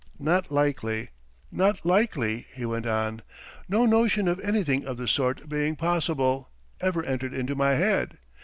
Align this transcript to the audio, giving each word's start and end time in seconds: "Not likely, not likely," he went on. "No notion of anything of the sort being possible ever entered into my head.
"Not 0.17 0.51
likely, 0.51 1.09
not 1.51 1.85
likely," 1.85 2.47
he 2.55 2.65
went 2.65 2.87
on. 2.87 3.21
"No 3.69 3.85
notion 3.85 4.27
of 4.27 4.39
anything 4.39 4.83
of 4.83 4.97
the 4.97 5.07
sort 5.07 5.47
being 5.47 5.75
possible 5.75 6.49
ever 6.79 7.03
entered 7.03 7.35
into 7.35 7.53
my 7.53 7.75
head. 7.75 8.17